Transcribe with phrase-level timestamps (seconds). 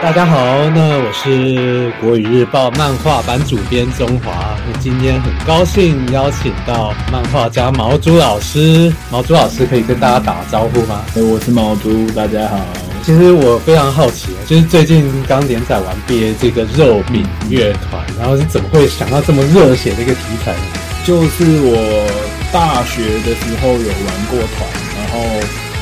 [0.00, 0.38] 大家好，
[0.76, 4.56] 那我是国语日报漫画版主编中华。
[4.64, 8.94] 那今天很高兴邀请到漫画家毛猪老师。
[9.10, 11.04] 毛猪老师可以跟大家打个招呼吗？
[11.16, 12.64] 哎，我是毛猪，大家好。
[13.02, 20.60] 其实我非常好奇，就是最近刚连载完毕业这个肉饼乐团，然后是怎么会想到这么热血的一个题材呢？
[21.04, 22.06] 就是我
[22.52, 24.64] 大学的时候有玩过团，
[24.96, 25.18] 然后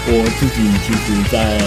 [0.08, 1.60] 我自己其实在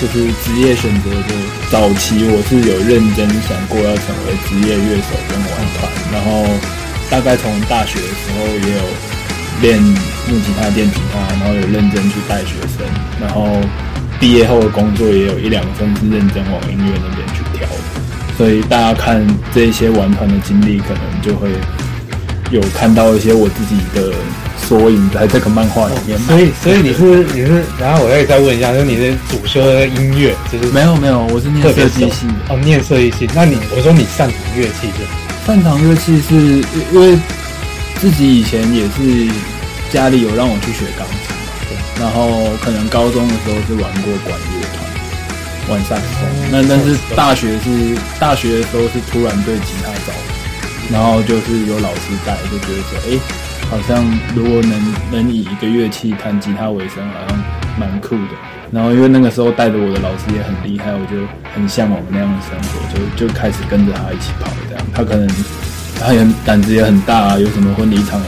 [0.00, 1.34] 就是职业选择的
[1.70, 6.46] 早期，我是有认真想过要成为职业乐手跟玩团，然后
[7.10, 8.82] 大概从大学的时候也有
[9.62, 12.86] 练木吉他、电吉他，然后有认真去带学生，
[13.20, 13.60] 然后。
[14.18, 17.68] 毕业后的工作也有一两份是认真往音乐那边去挑，
[18.38, 19.22] 所以大家看
[19.54, 21.50] 这些玩团的经历，可能就会
[22.50, 24.14] 有看到一些我自己的
[24.68, 26.18] 缩影在这个漫画里面。
[26.20, 33.28] 所以，所以你是你是，然后我可以再问一下，就是你的主修的音乐，就是没有没有，我是念设计系的哦，念设计系。
[33.34, 35.06] 那你我说你擅长乐器是？
[35.46, 36.34] 擅长乐器是
[36.92, 37.18] 因为
[38.00, 39.30] 自己以前也是
[39.92, 41.36] 家里有让我去学钢琴。
[41.98, 42.28] 然后
[42.62, 46.28] 可能高中的时候是玩过管乐团，玩萨克斯风。
[46.52, 53.18] 那但是大学是大学的时候是突然对吉他着迷，然后就是有老师带，就觉得说，哎，
[53.70, 57.38] 好像如果能能以一个乐器弹吉他为生，好像
[57.78, 58.32] 蛮酷的。
[58.72, 61.16] 然后因为那个时候带着我的老师也很厉害，我就
[61.54, 62.80] 很向往那样的生活，
[63.16, 64.50] 就就开始跟着他一起跑。
[64.68, 65.28] 这样，他可能
[66.00, 68.20] 他也胆子也很大，有什么婚礼场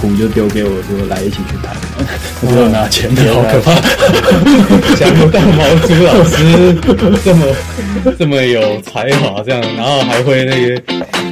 [0.00, 1.74] 谱就丢给我说，来一起去弹，
[2.42, 3.74] 我就拿钱的，好可怕！
[4.96, 6.74] 想不到毛竹老师
[7.24, 7.46] 这么
[8.18, 10.82] 这么有才华，这样，然后还会那个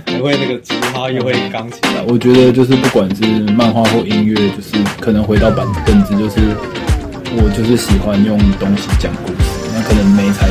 [0.07, 1.81] 还会那个吉他，又会钢琴。
[2.07, 6.37] 我觉得就是不管是漫画或音乐，就是可能回到本本质，就是
[7.37, 10.47] 我就是喜欢用东西讲故事，那可能没才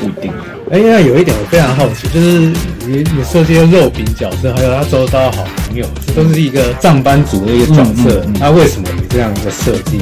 [0.00, 0.30] 不一定。
[0.70, 2.52] 哎呀，有一点我非常好奇，就是
[2.86, 10.00] 你你设计的肉饼角色，还有他周遭的好朋友，这都是一个上班族的一个角色，那、嗯嗯嗯、为什么有这样的设计？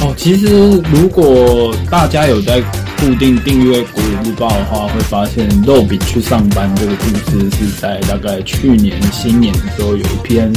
[0.00, 0.48] 哦，其实
[0.90, 2.62] 如果大家有在
[2.98, 3.82] 固定订阅
[4.22, 10.52] 《日报》的话，会发现肉饼去上班这个故事是在大概去年新年的时候有一篇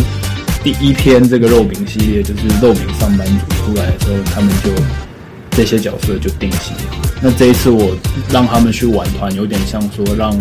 [0.64, 4.70] 第一篇这个肉饼系列，就是肉饼上班族出来的时候，他们就。
[5.56, 6.76] 这些角色就定型。
[7.22, 7.96] 那这一次我
[8.32, 10.36] 让他们去玩团，有点像说让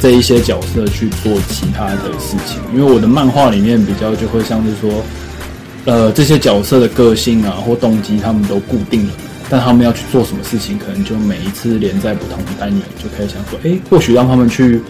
[0.00, 2.58] 这一些角色去做其他的事情。
[2.72, 5.04] 因为我的漫画里面比较就会像是说，
[5.84, 9.12] 呃，这些角色的个性啊或动机他们都固定了，
[9.52, 14.80] 但他们要去做什么事情，可能就每一次连在不同的单元，就可以想说，哎，或许让他们去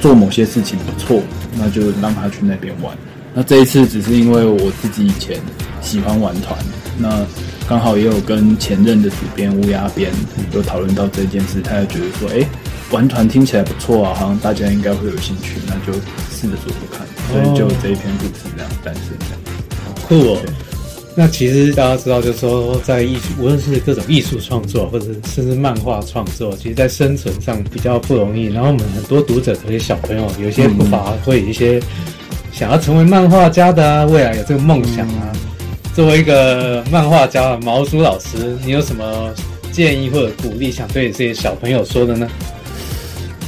[0.00, 1.20] 做某些事情不错，
[1.58, 2.96] 那就让他去那边玩。
[3.34, 5.38] 那这一次只是因为我自己以前
[5.82, 6.58] 喜欢玩团，
[6.96, 7.26] 那。
[7.68, 10.10] 刚好也有跟前任的主编乌鸦编
[10.54, 12.42] 有讨论到这件事，他也觉得说，哎，
[12.90, 15.92] 玩团听起来不错啊，好像大家应该会有兴趣，那就
[16.32, 19.38] 试着做做看，所以就这一篇故事这样诞生这样。
[19.84, 20.40] 好酷哦！
[21.20, 28.44] 那其实大家知道，就是说在艺术，无论是各种艺术创作，或者甚至漫画创作，其实，在生存上比较不容易。
[28.44, 31.82] 然后我们很多读者，特别小朋友，有些不乏会有一些
[32.52, 35.32] 想要成为漫画家的啊，未来有这个梦想啊。
[35.32, 35.40] 嗯
[35.94, 39.34] 作为一个漫画家，毛叔老师，你有什么
[39.72, 42.28] 建议或者鼓励想对这些小朋友说的呢？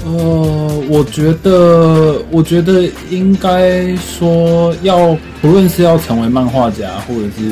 [0.05, 7.45] 呃，我觉得，我觉得应该说要，不论是要成为漫画家，或者是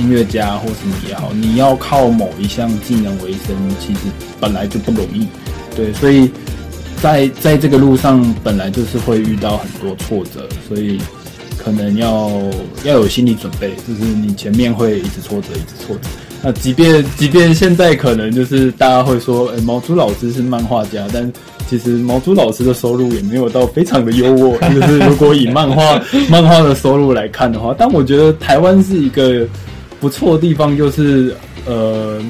[0.00, 4.00] 音乐家，或什么也好，你要靠某一项技能为生，其实
[4.40, 5.26] 本来就不容易。
[5.76, 6.30] 对，所以
[7.02, 11.00] 在在这个路上，本来就是会遇到很多挫折，所以。
[11.64, 12.28] 可能要
[12.82, 16.02] 要有心理准备，就是你前面会一直挫折，一直挫折。
[16.42, 21.32] 那即便即便现在可能就是大家会说，哎、毛猪老师是漫画家，但
[21.68, 24.58] 其实毛猪老师的收入也没有到非常的优渥。
[24.74, 29.46] 就是如果以漫画漫画的收入来看的话，但我觉得台湾是一个
[30.00, 31.34] 不错的地方，就是
[31.66, 32.20] 呃，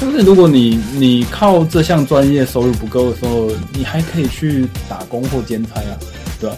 [0.00, 5.92] 就是如果你你靠这项专业收入不够的时候，你还可以去打工或兼差啊，
[6.40, 6.56] 对吧？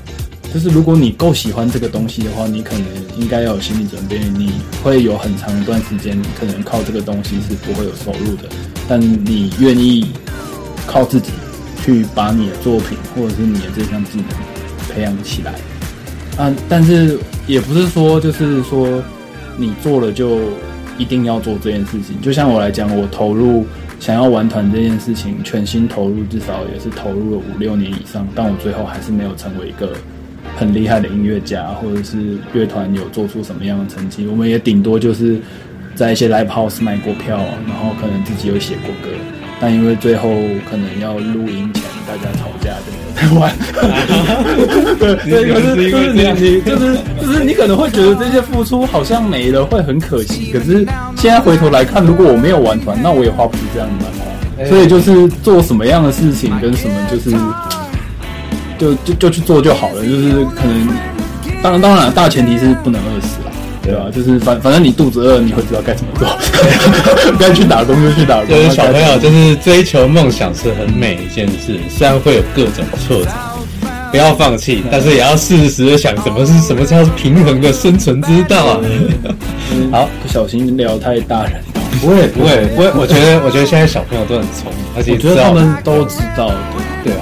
[0.54, 2.84] 就是如果你够喜欢这个东西的话，你可能
[3.18, 4.52] 应该要有心理准备，你
[4.82, 8.44] 会有很长一段时间可能靠这个东西是不会有收入的。
[8.88, 10.06] 但你愿意
[10.86, 11.30] 靠自己
[11.86, 14.28] 去把你的作品或者是你的这项技能
[14.92, 15.54] 培养起来
[16.36, 17.16] 啊，但是
[17.46, 19.02] 也不是说就是说
[19.56, 20.40] 你做了就
[20.98, 22.20] 一定要做这件事情。
[22.20, 23.64] 就像我来讲，我投入
[24.00, 29.92] 想要玩团这件事情，全心投入，至少也是投入了五六年以上，但我最后还是没有成为一个。
[30.54, 35.38] 很厉害的音乐家，或者是乐团有做出什么样的成绩，我们也顶多就是
[35.94, 37.36] 在一些 live house 卖过票，
[37.66, 39.14] 然后可能自己有写过歌，
[39.60, 40.30] 但因为最后
[40.70, 43.54] 可能要录音前大家吵架，就没有太玩。
[44.98, 50.50] 对， 对，可是就是你你就是就是你可能会觉得这些付出好像没了，会很可惜。
[50.52, 50.86] 可是
[51.16, 54.24] 现在回头来看，如果我没有玩团，那我也花不出这样的漫画。
[54.68, 57.36] 所以就是做什么样的事情跟什么就是。
[58.78, 60.88] 就就就去做就好了，就是可能，
[61.62, 63.50] 当然当然，大前提是不能饿死了，
[63.86, 64.06] 对啊？
[64.12, 66.28] 就是反反正你肚子饿，你会知道该怎么做，
[67.38, 68.48] 该去打工就去打工。
[68.48, 73.30] 就是小朋友，就是追求梦想是很美一件事，虽然会有各种挫折，
[74.10, 78.80] 不要放弃，但是也要适时的想，怎么是什么叫平衡的生存之道啊？
[79.92, 81.52] 好，不小心聊太大人，
[82.00, 86.50] 不会不会不会，我觉得我觉得现在小朋友都很聪明，而且我觉得他们都知道，
[87.04, 87.20] 对对啊。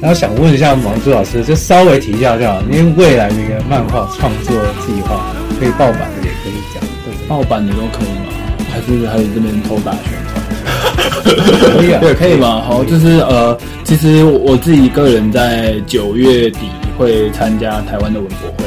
[0.00, 4.56] 然后想问一下毛朱老师，就稍微提一下就好，因为未来的一个漫画创作
[4.86, 5.20] 计划，
[5.60, 8.32] 可以报版的也可以讲，对，报版的都可以吗？
[8.72, 10.40] 还是还有这边偷打宣传？
[11.76, 12.62] 可以啊，对，可以吗？
[12.66, 13.54] 好，就是呃，
[13.84, 16.60] 其实我自己个人在九月底
[16.96, 18.64] 会参加台湾的文博会，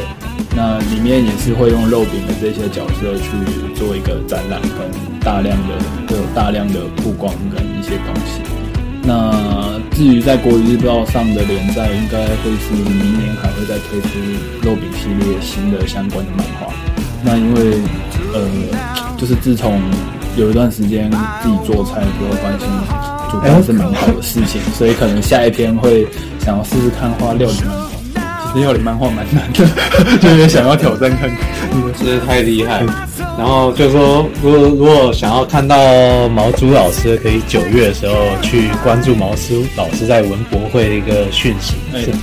[0.56, 5.74] 那里面也是会用肉饼的这些角色去做一个展览，跟大量的
[6.07, 8.53] 会有大量的曝光跟一些东西。
[9.06, 14.08] 那至于在国语日报上的连载，应该会是明年还会再推出
[14.62, 16.74] 肉饼系列新的相关的漫画。
[17.22, 17.82] 那因为
[18.34, 18.42] 呃，
[19.18, 19.82] 就是自从
[20.38, 21.12] 有一段时间
[21.42, 22.68] 自己做菜，比较关心
[23.30, 26.08] 煮饭是蛮好的事情，所以可能下一篇会
[26.40, 27.90] 想要试试看画料理漫画。
[28.54, 29.68] 其实料理漫画蛮难的，
[30.22, 31.40] 就也想要挑战看看，
[32.00, 32.86] 真的太厉害。
[33.38, 35.75] 然后就是说，如果如果想要看到
[36.30, 41.74] 毛猪老师，可以九月的时候去关注毛叔老师在文博会的一个讯息。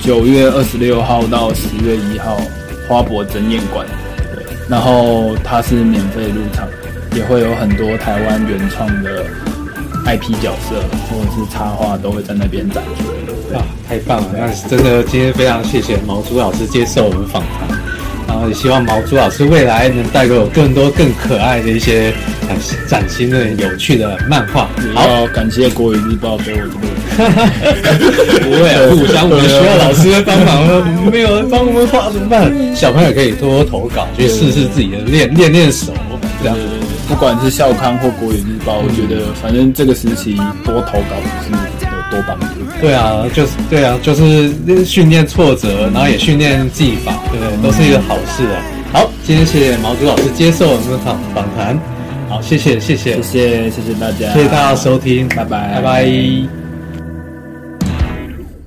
[0.01, 2.37] 九月二十六号到十月一号，
[2.87, 3.85] 花博争艳馆。
[4.33, 6.67] 对，然后它是免费入场，
[7.13, 9.25] 也会有很多台湾原创的
[10.05, 13.53] IP 角色或者是插画都会在那边展出。
[13.53, 14.29] 啊，太棒了！
[14.33, 17.67] 那真的今天非常谢谢毛猪老师接受我们访谈。
[18.31, 22.13] 然后也希望毛猪老师未来能带给我更多更可爱的一些
[22.87, 24.69] 崭新的有趣的漫画。
[24.95, 26.79] 好，感谢国语日报给我这个。
[28.39, 32.49] 不会啊，互相我们需要老师的帮忙，没有人帮我们画怎么办？
[32.73, 35.93] 小朋友可以多多投稿，去试试自己的练练练手。
[36.41, 36.57] 这样，
[37.09, 41.61] 不管是校刊或国语日报，我觉得反正这个时期多投稿就是。
[42.11, 47.63] 多帮助，对啊就是对啊就是训练挫折然后也训练技法对不对？
[47.63, 48.61] 都是一个好事啊。
[48.91, 51.79] 好今天谢谢毛竹老师接受我们的访访谈。
[52.27, 53.21] 好谢谢谢谢。
[53.21, 54.33] 谢谢谢谢大家。
[54.33, 55.75] 谢谢大家收听拜拜。
[55.75, 56.60] 拜拜。